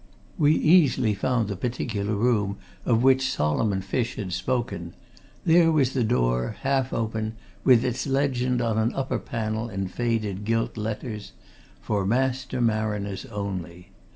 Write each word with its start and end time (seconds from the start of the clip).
We 0.35 0.53
easily 0.53 1.13
found 1.13 1.47
the 1.47 1.55
particular 1.55 2.15
room 2.15 2.57
of 2.87 3.03
which 3.03 3.29
Solomon 3.31 3.81
Fish 3.83 4.15
had 4.15 4.33
spoken 4.33 4.95
there 5.45 5.71
was 5.71 5.93
the 5.93 6.03
door, 6.03 6.55
half 6.61 6.91
open, 6.91 7.35
with 7.63 7.85
its 7.85 8.07
legend 8.07 8.63
on 8.63 8.79
an 8.79 8.93
upper 8.95 9.19
panel 9.19 9.69
in 9.69 9.87
faded 9.87 10.43
gilt 10.43 10.75
letters, 10.75 11.33
"For 11.81 12.03
Master 12.03 12.59
Mariners 12.61 13.27
Only." 13.27 13.91